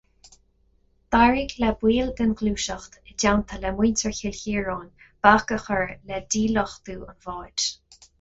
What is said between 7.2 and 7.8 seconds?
bháid.